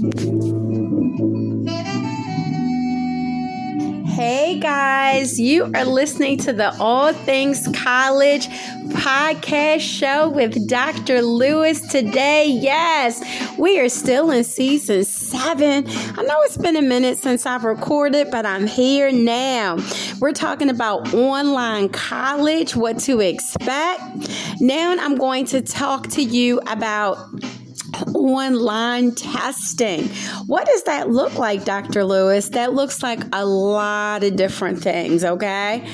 Hey 0.00 0.08
guys, 4.58 5.38
you 5.38 5.70
are 5.74 5.84
listening 5.84 6.38
to 6.38 6.54
the 6.54 6.74
All 6.80 7.12
Things 7.12 7.68
College 7.74 8.48
podcast 8.88 9.80
show 9.80 10.30
with 10.30 10.66
Dr. 10.66 11.20
Lewis 11.20 11.82
today. 11.82 12.46
Yes, 12.46 13.22
we 13.58 13.78
are 13.78 13.90
still 13.90 14.30
in 14.30 14.44
season 14.44 15.04
seven. 15.04 15.84
I 15.86 16.22
know 16.22 16.36
it's 16.44 16.56
been 16.56 16.76
a 16.76 16.82
minute 16.82 17.18
since 17.18 17.44
I've 17.44 17.64
recorded, 17.64 18.30
but 18.30 18.46
I'm 18.46 18.66
here 18.66 19.12
now. 19.12 19.76
We're 20.18 20.32
talking 20.32 20.70
about 20.70 21.12
online 21.12 21.90
college, 21.90 22.74
what 22.74 23.00
to 23.00 23.20
expect. 23.20 24.30
Now 24.62 24.96
I'm 24.98 25.16
going 25.16 25.44
to 25.46 25.60
talk 25.60 26.08
to 26.12 26.22
you 26.22 26.60
about 26.60 27.18
online 28.20 29.14
testing. 29.14 30.08
What 30.46 30.66
does 30.66 30.84
that 30.84 31.10
look 31.10 31.34
like, 31.36 31.64
Dr. 31.64 32.04
Lewis? 32.04 32.48
That 32.50 32.74
looks 32.74 33.02
like 33.02 33.20
a 33.32 33.44
lot 33.44 34.24
of 34.24 34.36
different 34.36 34.82
things, 34.82 35.24
okay? 35.24 35.86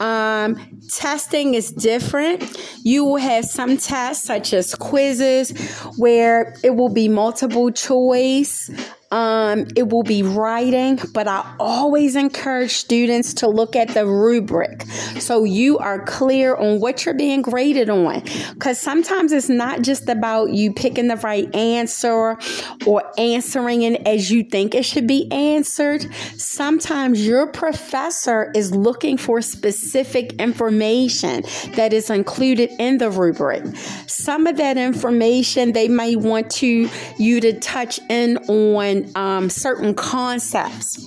Um, 0.00 0.80
testing 0.88 1.54
is 1.54 1.70
different. 1.70 2.56
You 2.82 3.04
will 3.04 3.16
have 3.16 3.44
some 3.44 3.76
tests, 3.76 4.24
such 4.24 4.52
as 4.52 4.74
quizzes, 4.74 5.50
where 5.96 6.56
it 6.62 6.76
will 6.76 6.88
be 6.88 7.08
multiple 7.08 7.70
choice. 7.70 8.70
Um, 9.12 9.66
it 9.74 9.88
will 9.88 10.04
be 10.04 10.22
writing, 10.22 11.00
but 11.12 11.26
I 11.26 11.56
always 11.58 12.14
encourage 12.14 12.74
students 12.74 13.34
to 13.34 13.48
look 13.48 13.74
at 13.74 13.88
the 13.88 14.06
rubric 14.06 14.82
so 15.18 15.42
you 15.42 15.78
are 15.78 16.04
clear 16.04 16.54
on 16.54 16.78
what 16.78 17.04
you're 17.04 17.16
being 17.16 17.42
graded 17.42 17.90
on. 17.90 18.22
Because 18.54 18.78
sometimes 18.78 19.32
it's 19.32 19.48
not 19.48 19.82
just 19.82 20.08
about 20.08 20.50
you 20.50 20.72
picking 20.72 21.08
the 21.08 21.16
right 21.16 21.52
answer 21.56 22.38
or 22.86 23.02
answering 23.18 23.82
it 23.82 24.06
as 24.06 24.30
you 24.30 24.44
think 24.44 24.76
it 24.76 24.84
should 24.84 25.08
be 25.08 25.30
answered. 25.32 26.06
Sometimes 26.36 27.26
your 27.26 27.48
professor 27.48 28.52
is 28.54 28.72
looking 28.72 29.16
for 29.16 29.42
specific 29.42 30.34
information 30.34 31.42
that 31.74 31.92
is 31.92 32.10
included 32.10 32.70
in 32.78 32.98
the 32.98 33.10
rubric. 33.10 33.64
Some 34.06 34.46
of 34.46 34.56
that 34.58 34.78
information 34.78 35.72
they 35.72 35.88
may 35.88 36.14
want 36.14 36.48
to 36.50 36.88
you 37.18 37.40
to 37.40 37.58
touch 37.58 37.98
in 38.08 38.36
on 38.48 38.99
um, 39.16 39.50
certain 39.50 39.94
concepts, 39.94 40.98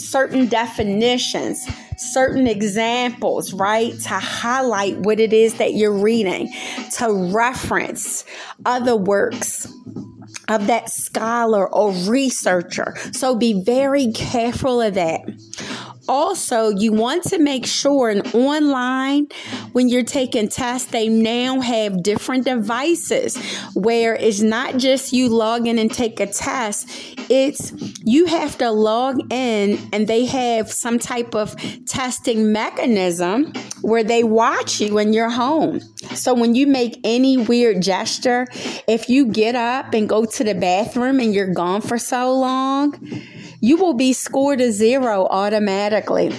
certain 0.00 0.46
definitions, 0.46 1.66
certain 1.96 2.46
examples, 2.46 3.52
right? 3.52 3.98
To 4.00 4.08
highlight 4.08 4.98
what 4.98 5.20
it 5.20 5.32
is 5.32 5.54
that 5.54 5.74
you're 5.74 5.92
reading, 5.92 6.52
to 6.98 7.30
reference 7.32 8.24
other 8.64 8.96
works 8.96 9.72
of 10.48 10.66
that 10.68 10.90
scholar 10.90 11.72
or 11.72 11.92
researcher. 12.08 12.96
So 13.12 13.34
be 13.34 13.62
very 13.64 14.12
careful 14.12 14.80
of 14.80 14.94
that 14.94 15.22
also, 16.08 16.70
you 16.70 16.92
want 16.92 17.24
to 17.24 17.38
make 17.38 17.66
sure 17.66 18.10
and 18.10 18.26
online 18.34 19.28
when 19.72 19.88
you're 19.88 20.04
taking 20.04 20.48
tests, 20.48 20.90
they 20.90 21.08
now 21.08 21.60
have 21.60 22.02
different 22.02 22.44
devices 22.44 23.36
where 23.74 24.14
it's 24.14 24.40
not 24.40 24.76
just 24.76 25.12
you 25.12 25.28
log 25.28 25.66
in 25.66 25.78
and 25.78 25.92
take 25.92 26.20
a 26.20 26.26
test, 26.26 26.88
it's 27.28 27.72
you 28.04 28.26
have 28.26 28.56
to 28.58 28.70
log 28.70 29.20
in 29.32 29.78
and 29.92 30.06
they 30.06 30.24
have 30.26 30.70
some 30.70 30.98
type 30.98 31.34
of 31.34 31.56
testing 31.86 32.52
mechanism 32.52 33.52
where 33.82 34.04
they 34.04 34.22
watch 34.24 34.80
you 34.80 34.94
when 34.94 35.12
you're 35.12 35.30
home. 35.30 35.80
So 36.14 36.34
when 36.34 36.54
you 36.54 36.66
make 36.66 37.00
any 37.04 37.36
weird 37.36 37.82
gesture, 37.82 38.46
if 38.86 39.08
you 39.08 39.26
get 39.26 39.54
up 39.54 39.92
and 39.92 40.08
go 40.08 40.24
to 40.24 40.44
the 40.44 40.54
bathroom 40.54 41.20
and 41.20 41.34
you're 41.34 41.52
gone 41.52 41.80
for 41.80 41.98
so 41.98 42.32
long, 42.32 42.94
you 43.60 43.76
will 43.76 43.94
be 43.94 44.12
scored 44.12 44.60
a 44.60 44.72
zero 44.72 45.26
automatically. 45.30 46.34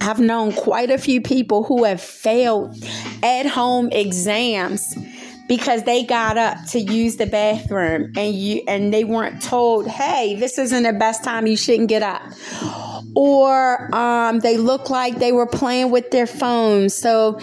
I've 0.00 0.20
known 0.20 0.52
quite 0.52 0.90
a 0.90 0.98
few 0.98 1.20
people 1.20 1.64
who 1.64 1.84
have 1.84 2.00
failed 2.00 2.76
at 3.22 3.46
home 3.46 3.90
exams 3.90 4.96
because 5.48 5.84
they 5.84 6.04
got 6.04 6.36
up 6.36 6.58
to 6.68 6.78
use 6.78 7.16
the 7.16 7.26
bathroom 7.26 8.12
and 8.16 8.34
you 8.34 8.62
and 8.68 8.92
they 8.92 9.04
weren't 9.04 9.42
told, 9.42 9.88
"Hey, 9.88 10.36
this 10.36 10.58
isn't 10.58 10.82
the 10.82 10.92
best 10.92 11.24
time. 11.24 11.46
You 11.46 11.56
shouldn't 11.56 11.88
get 11.88 12.02
up." 12.02 12.22
Or 13.20 13.92
um, 13.92 14.38
they 14.38 14.58
look 14.58 14.90
like 14.90 15.18
they 15.18 15.32
were 15.32 15.48
playing 15.48 15.90
with 15.90 16.12
their 16.12 16.28
phones. 16.28 16.94
So, 16.94 17.40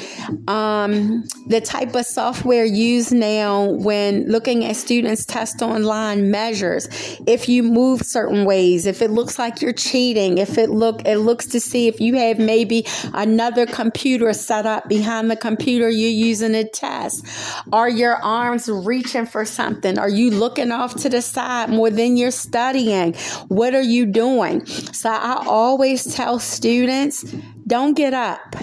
um, 0.48 1.26
the 1.48 1.60
type 1.60 1.94
of 1.96 2.06
software 2.06 2.64
used 2.64 3.12
now 3.12 3.72
when 3.72 4.26
looking 4.32 4.64
at 4.64 4.78
students' 4.78 5.26
test 5.26 5.62
online 5.62 6.32
measures 6.32 6.88
if 7.28 7.50
you 7.50 7.62
move 7.62 8.04
certain 8.04 8.46
ways, 8.46 8.86
if 8.86 9.02
it 9.02 9.12
looks 9.12 9.38
like 9.38 9.62
you're 9.62 9.74
cheating, 9.74 10.38
if 10.38 10.58
it 10.58 10.70
look 10.70 11.06
it 11.06 11.18
looks 11.18 11.48
to 11.48 11.60
see 11.60 11.90
if 11.90 12.00
you 12.00 12.16
have 12.16 12.40
maybe 12.40 12.86
another 13.14 13.66
computer 13.66 14.32
set 14.32 14.66
up 14.66 14.88
behind 14.88 15.30
the 15.30 15.36
computer 15.36 15.90
you're 15.90 16.10
using 16.10 16.54
to 16.54 16.64
test. 16.64 17.26
Are 17.74 17.90
your 17.90 18.16
arms 18.16 18.70
reaching 18.70 19.26
for 19.26 19.44
something? 19.44 20.00
Are 20.00 20.08
you 20.08 20.32
looking 20.32 20.72
off 20.72 20.96
to 21.02 21.10
the 21.10 21.22
side 21.22 21.70
more 21.70 21.90
than 21.90 22.16
you're 22.16 22.32
studying? 22.32 23.14
What 23.50 23.76
are 23.76 23.82
you 23.82 24.06
doing? 24.06 24.66
So 24.66 25.10
I 25.10 25.44
always 25.46 25.65
tell 26.14 26.40
students 26.40 27.24
don't 27.68 27.96
get 27.96 28.14
up. 28.14 28.56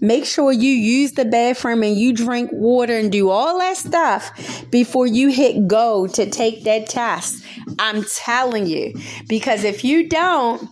Make 0.00 0.24
sure 0.24 0.52
you 0.52 0.70
use 0.70 1.12
the 1.12 1.24
bathroom 1.24 1.82
and 1.82 1.96
you 1.96 2.12
drink 2.12 2.50
water 2.52 2.96
and 2.98 3.10
do 3.10 3.30
all 3.30 3.58
that 3.58 3.76
stuff 3.76 4.70
before 4.70 5.06
you 5.06 5.28
hit 5.28 5.66
go 5.66 6.06
to 6.08 6.28
take 6.30 6.64
that 6.64 6.88
test. 6.88 7.44
I'm 7.78 8.04
telling 8.04 8.66
you. 8.66 8.94
Because 9.28 9.64
if 9.64 9.84
you 9.84 10.08
don't, 10.08 10.68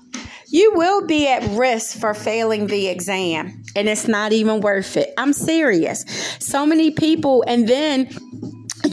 you 0.49 0.73
will 0.75 1.07
be 1.07 1.29
at 1.29 1.43
risk 1.59 1.99
for 1.99 2.13
failing 2.13 2.67
the 2.67 2.89
exam 2.89 3.63
and 3.75 3.89
it's 3.89 4.07
not 4.07 4.33
even 4.33 4.61
worth 4.61 4.97
it. 4.97 5.13
I'm 5.17 5.33
serious. 5.33 6.05
So 6.39 6.67
many 6.67 6.91
people, 6.91 7.43
and 7.47 7.67
then 7.69 8.11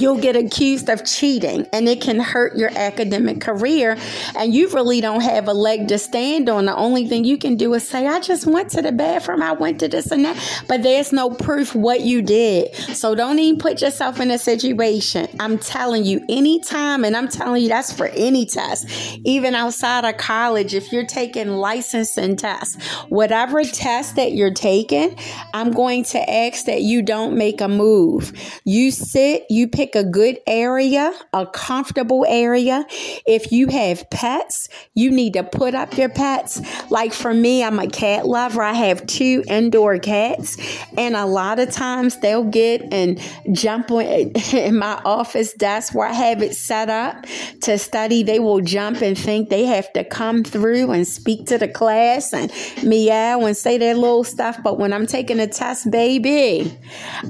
you'll 0.02 0.20
get 0.20 0.36
accused 0.36 0.90
of 0.90 1.06
cheating 1.06 1.68
and 1.74 1.88
it 1.88 2.02
can 2.02 2.20
hurt 2.20 2.56
your 2.56 2.72
academic 2.76 3.42
career 3.42 3.98
and 4.36 4.54
you 4.54 4.70
really 4.70 5.02
don't 5.02 5.22
have 5.22 5.48
a 5.48 5.54
leg 5.54 5.88
to 5.88 5.98
stand 5.98 6.50
on. 6.50 6.66
The 6.66 6.76
only 6.76 7.08
thing 7.08 7.24
you 7.24 7.38
can 7.38 7.56
do 7.56 7.74
is 7.74 7.88
say 7.88 8.08
i 8.08 8.20
just 8.20 8.46
went 8.46 8.72
to 8.72 8.82
the 8.82 8.92
bathroom. 8.92 9.42
I 9.42 9.54
went 9.54 9.80
to 9.80 9.88
this 9.88 10.12
and 10.12 10.26
that 10.26 10.64
but 10.68 10.84
there's 10.84 11.12
no 11.12 11.30
proof 11.30 11.76
what 11.76 12.02
you 12.02 12.22
did. 12.22 12.74
So 12.76 13.16
don't 13.16 13.40
even 13.40 13.60
put 13.60 13.82
yourself 13.82 14.20
in 14.20 14.32
a 14.32 14.38
situation. 14.38 15.28
I'm 15.40 15.58
telling 15.58 16.06
you 16.06 16.24
anytime 16.30 17.04
and 17.04 17.16
i'm 17.16 17.28
telling 17.28 17.64
you 17.64 17.70
that's 17.70 17.94
for 17.94 18.08
any 18.08 18.46
test. 18.46 18.88
Even 19.24 19.56
outside 19.56 20.06
of 20.06 20.18
college 20.18 20.74
if 20.74 20.92
you're 20.92 21.06
taking 21.06 21.50
licensing 21.50 22.36
tests 22.36 22.82
whatever 23.10 23.64
test 23.64 24.16
that 24.16 24.34
you're 24.34 24.54
taking 24.54 25.18
i'm 25.54 25.72
going 25.72 26.04
to 26.04 26.30
ask 26.30 26.66
that 26.66 26.82
you 26.82 27.02
don't 27.02 27.38
make 27.38 27.62
a 27.62 27.68
move. 27.68 28.34
You 28.64 28.92
sit 28.92 29.46
you 29.50 29.68
pick 29.68 29.89
pick 29.90 30.06
a 30.06 30.08
good 30.08 30.40
area, 30.46 31.14
a 31.34 31.46
comfortable 31.46 32.26
area. 32.28 32.86
If 33.26 33.52
you 33.52 33.68
have 33.68 34.10
pets, 34.10 34.70
you 34.94 35.12
need 35.12 35.34
to 35.34 35.44
put 35.44 35.76
up 35.76 35.98
your 35.98 36.10
pets. 36.10 36.62
Like 36.92 37.14
for 37.14 37.34
me, 37.34 37.64
I'm 37.64 37.80
a 37.80 37.88
cat 37.88 38.28
lover. 38.28 38.62
I 38.62 38.74
have 38.74 39.06
two 39.08 39.44
indoor 39.48 39.98
cats, 40.00 40.58
and 40.98 41.16
a 41.16 41.26
lot 41.26 41.60
of 41.60 41.72
times 41.72 42.20
they'll 42.20 42.44
get 42.44 42.94
and 42.94 43.20
jump 43.52 43.92
on 43.92 44.04
in 44.54 44.78
my 44.78 45.02
office 45.06 45.54
desk 45.54 45.96
where 45.96 46.08
I 46.08 46.14
have 46.14 46.42
it 46.44 46.56
set 46.56 46.90
up 46.90 47.26
to 47.62 47.78
study. 47.78 48.24
They 48.24 48.40
will 48.40 48.62
jump 48.62 49.02
and 49.02 49.18
think 49.18 49.50
they 49.50 49.66
have 49.66 49.92
to 49.94 50.04
come 50.04 50.44
through 50.44 50.92
and 50.92 51.08
speak 51.08 51.48
to 51.48 51.58
the 51.58 51.68
class 51.68 52.34
and 52.34 52.52
meow 52.84 53.46
and 53.46 53.56
say 53.56 53.78
their 53.78 53.96
little 53.96 54.24
stuff. 54.24 54.60
But 54.64 54.78
when 54.78 54.94
I'm 54.94 55.08
taking 55.08 55.40
a 55.40 55.48
test, 55.48 55.90
baby, 55.90 56.78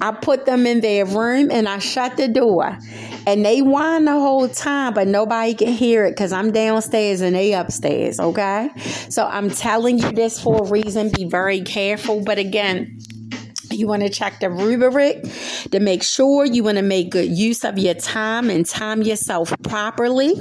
I 0.02 0.12
put 0.12 0.46
them 0.46 0.66
in 0.66 0.81
their 0.81 1.06
room 1.06 1.52
and 1.52 1.68
I 1.68 1.80
shut 1.80 2.18
the 2.18 2.28
door 2.28 2.49
door. 2.50 2.78
And 3.28 3.46
they 3.46 3.62
whine 3.62 4.06
the 4.06 4.14
whole 4.14 4.48
time, 4.48 4.94
but 4.94 5.08
nobody 5.08 5.54
can 5.54 5.70
hear 5.70 6.06
it 6.06 6.12
because 6.12 6.32
I'm 6.32 6.52
downstairs 6.52 7.22
and 7.22 7.36
they 7.36 7.54
upstairs, 7.54 8.19
okay? 8.19 8.69
So 9.10 9.25
I'm 9.25 9.50
telling 9.50 10.00
you 10.00 10.12
this 10.12 10.42
for 10.42 10.63
a 10.63 10.68
reason. 10.68 11.10
Be 11.10 11.25
very 11.25 11.62
careful. 11.62 12.24
But 12.24 12.40
again, 12.40 13.00
you 13.72 13.88
want 13.88 14.01
to 14.01 14.10
check 14.10 14.40
the 14.40 14.50
rubric 14.50 15.24
to 15.72 15.80
make 15.80 16.04
sure 16.04 16.46
you 16.46 16.63
want 16.63 16.78
to 16.78 16.81
make 16.84 17.12
good 17.12 17.30
use 17.30 17.63
of 17.63 17.78
your 17.78 17.94
time 17.94 18.50
and 18.50 18.66
time 18.66 19.04
yourself 19.04 19.54
properly. 19.63 20.34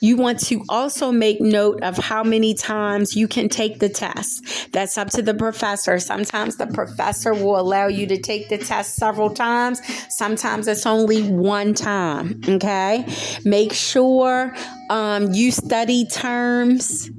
You 0.00 0.16
want 0.16 0.40
to 0.46 0.64
also 0.68 1.12
make 1.12 1.40
note 1.40 1.82
of 1.82 1.96
how 1.98 2.24
many 2.24 2.54
times 2.54 3.16
you 3.16 3.28
can 3.28 3.48
take 3.48 3.78
the 3.78 3.88
test. 3.88 4.72
That's 4.72 4.96
up 4.96 5.08
to 5.10 5.22
the 5.22 5.34
professor. 5.34 5.98
Sometimes 5.98 6.56
the 6.56 6.66
professor 6.66 7.34
will 7.34 7.58
allow 7.58 7.86
you 7.86 8.06
to 8.06 8.18
take 8.18 8.48
the 8.48 8.58
test 8.58 8.96
several 8.96 9.30
times. 9.30 9.80
Sometimes 10.08 10.68
it's 10.68 10.86
only 10.86 11.22
one 11.30 11.74
time. 11.74 12.40
Okay. 12.48 13.06
Make 13.44 13.72
sure 13.72 14.54
um, 14.88 15.32
you 15.32 15.50
study 15.50 16.06
terms 16.06 17.10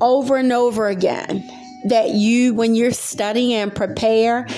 over 0.00 0.36
and 0.36 0.52
over 0.52 0.88
again. 0.88 1.48
That 1.88 2.10
you, 2.10 2.52
when 2.52 2.74
you're 2.74 2.90
studying 2.90 3.52
and 3.52 3.72
prepare, 3.72 4.48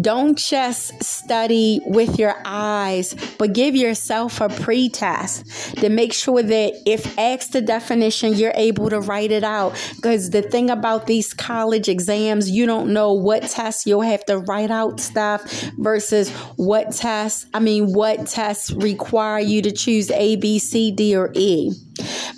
Don't 0.00 0.36
just 0.36 1.02
study 1.02 1.80
with 1.84 2.18
your 2.18 2.34
eyes, 2.44 3.14
but 3.38 3.52
give 3.52 3.74
yourself 3.74 4.40
a 4.40 4.48
pretest 4.48 5.76
to 5.78 5.88
make 5.88 6.12
sure 6.12 6.42
that 6.42 6.74
if 6.86 7.18
asked 7.18 7.52
the 7.52 7.60
definition, 7.60 8.34
you're 8.34 8.52
able 8.54 8.90
to 8.90 9.00
write 9.00 9.30
it 9.30 9.44
out. 9.44 9.72
Because 9.96 10.30
the 10.30 10.42
thing 10.42 10.70
about 10.70 11.06
these 11.06 11.32
college 11.32 11.88
exams, 11.88 12.50
you 12.50 12.66
don't 12.66 12.92
know 12.92 13.12
what 13.12 13.42
tests 13.42 13.86
you'll 13.86 14.00
have 14.02 14.24
to 14.26 14.38
write 14.38 14.70
out 14.70 15.00
stuff 15.00 15.50
versus 15.78 16.30
what 16.56 16.92
tests, 16.92 17.46
I 17.54 17.60
mean, 17.60 17.92
what 17.92 18.26
tests 18.26 18.70
require 18.72 19.40
you 19.40 19.62
to 19.62 19.72
choose 19.72 20.10
A, 20.10 20.36
B, 20.36 20.58
C, 20.58 20.90
D, 20.90 21.16
or 21.16 21.30
E. 21.34 21.72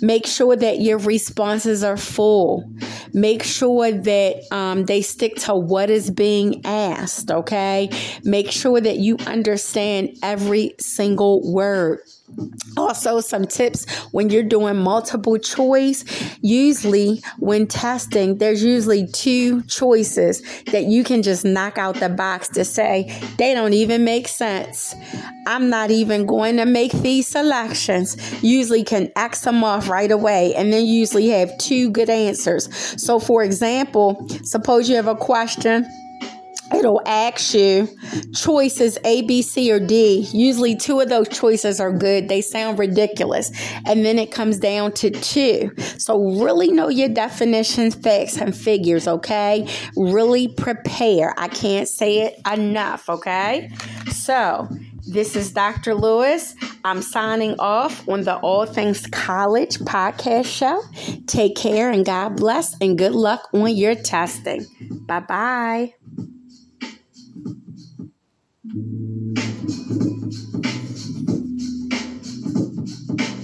Make 0.01 0.25
sure 0.25 0.55
that 0.55 0.79
your 0.79 0.97
responses 0.97 1.83
are 1.83 1.97
full. 1.97 2.71
Make 3.13 3.43
sure 3.43 3.91
that 3.91 4.43
um, 4.51 4.85
they 4.85 5.01
stick 5.01 5.35
to 5.37 5.55
what 5.55 5.89
is 5.89 6.09
being 6.09 6.65
asked, 6.65 7.31
okay? 7.31 7.89
Make 8.23 8.51
sure 8.51 8.79
that 8.79 8.97
you 8.97 9.17
understand 9.25 10.17
every 10.21 10.75
single 10.79 11.51
word. 11.51 11.99
Also, 12.77 13.19
some 13.19 13.45
tips 13.45 13.85
when 14.11 14.29
you're 14.29 14.43
doing 14.43 14.77
multiple 14.77 15.37
choice. 15.37 16.05
Usually, 16.41 17.21
when 17.37 17.67
testing, 17.67 18.37
there's 18.37 18.63
usually 18.63 19.07
two 19.07 19.61
choices 19.63 20.41
that 20.65 20.85
you 20.85 21.03
can 21.03 21.23
just 21.23 21.43
knock 21.43 21.77
out 21.77 21.95
the 21.95 22.09
box 22.09 22.47
to 22.49 22.63
say 22.63 23.21
they 23.37 23.53
don't 23.53 23.73
even 23.73 24.03
make 24.03 24.27
sense. 24.27 24.95
I'm 25.47 25.69
not 25.69 25.91
even 25.91 26.25
going 26.25 26.57
to 26.57 26.65
make 26.65 26.91
these 26.91 27.27
selections. 27.27 28.17
Usually, 28.43 28.83
can 28.83 29.11
X 29.15 29.41
them 29.41 29.63
off 29.63 29.89
right 29.89 30.11
away, 30.11 30.53
and 30.55 30.71
then 30.71 30.85
usually 30.85 31.27
have 31.29 31.57
two 31.57 31.89
good 31.89 32.09
answers. 32.09 32.73
So, 33.01 33.19
for 33.19 33.43
example, 33.43 34.27
suppose 34.43 34.89
you 34.89 34.95
have 34.95 35.07
a 35.07 35.15
question 35.15 35.85
it'll 36.73 37.01
ask 37.05 37.53
you 37.53 37.87
choices 38.33 38.97
A, 39.03 39.21
B, 39.23 39.41
C, 39.41 39.71
or 39.71 39.79
D. 39.79 40.27
Usually, 40.31 40.75
two 40.75 40.99
of 40.99 41.09
those 41.09 41.29
choices 41.29 41.79
are 41.79 41.91
good. 41.91 42.29
They 42.29 42.41
sound 42.41 42.79
ridiculous. 42.79 43.51
And 43.85 44.05
then 44.05 44.19
it 44.19 44.31
comes 44.31 44.59
down 44.59 44.93
to 44.93 45.09
two. 45.09 45.71
So, 45.97 46.41
really 46.41 46.71
know 46.71 46.89
your 46.89 47.09
definitions, 47.09 47.95
facts, 47.95 48.37
and 48.37 48.55
figures, 48.55 49.07
okay? 49.07 49.67
Really 49.95 50.47
prepare. 50.47 51.33
I 51.37 51.47
can't 51.47 51.87
say 51.87 52.21
it 52.21 52.39
enough, 52.51 53.09
okay? 53.09 53.71
So, 54.11 54.67
this 55.07 55.35
is 55.35 55.51
Dr. 55.51 55.95
Lewis. 55.95 56.55
I'm 56.83 57.01
signing 57.01 57.55
off 57.57 58.07
on 58.07 58.23
the 58.23 58.35
All 58.37 58.65
Things 58.65 59.07
College 59.07 59.79
podcast 59.79 60.45
show. 60.45 60.81
Take 61.25 61.55
care 61.55 61.89
and 61.89 62.05
God 62.05 62.37
bless 62.37 62.79
and 62.79 62.97
good 62.97 63.13
luck 63.13 63.49
on 63.53 63.75
your 63.75 63.95
testing. 63.95 64.65
Bye 65.07 65.21
bye. 65.21 65.93
Thank 68.71 68.85
you. 70.75 70.88